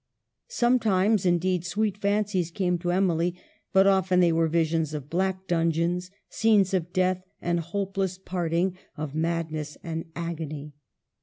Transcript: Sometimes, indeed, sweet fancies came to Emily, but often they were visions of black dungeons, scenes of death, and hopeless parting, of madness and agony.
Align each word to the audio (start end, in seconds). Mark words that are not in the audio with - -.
Sometimes, 0.47 1.27
indeed, 1.27 1.63
sweet 1.63 1.95
fancies 1.95 2.49
came 2.49 2.79
to 2.79 2.89
Emily, 2.91 3.39
but 3.71 3.85
often 3.85 4.19
they 4.19 4.31
were 4.31 4.47
visions 4.47 4.95
of 4.95 5.11
black 5.11 5.45
dungeons, 5.45 6.09
scenes 6.27 6.73
of 6.73 6.91
death, 6.91 7.21
and 7.39 7.59
hopeless 7.59 8.17
parting, 8.17 8.75
of 8.97 9.13
madness 9.13 9.77
and 9.83 10.05
agony. 10.15 10.73